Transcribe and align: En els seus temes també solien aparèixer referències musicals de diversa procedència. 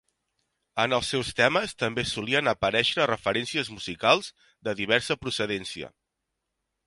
En 0.83 0.95
els 0.97 1.09
seus 1.13 1.27
temes 1.39 1.75
també 1.81 2.05
solien 2.11 2.49
aparèixer 2.53 3.07
referències 3.11 3.69
musicals 3.75 4.29
de 4.69 4.75
diversa 4.81 5.19
procedència. 5.27 5.93